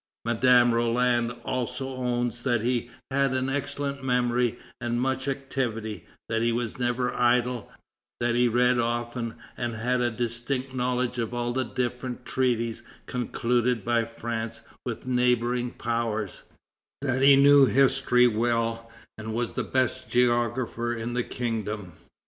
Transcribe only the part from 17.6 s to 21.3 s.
history well, and was the best geographer in the